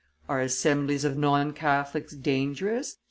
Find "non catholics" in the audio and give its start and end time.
1.15-2.13